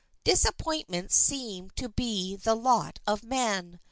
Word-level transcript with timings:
Disappointments 0.23 1.13
seem 1.13 1.69
to 1.75 1.87
be 1.87 2.35
the 2.35 2.55
lot 2.55 2.97
of 3.05 3.23
man. 3.23 3.79